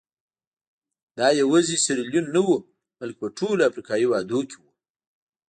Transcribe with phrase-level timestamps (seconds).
[1.17, 2.55] دا یوازې سیریلیون نه وو
[2.99, 4.71] بلکې په ټولو افریقایي هېوادونو کې وو.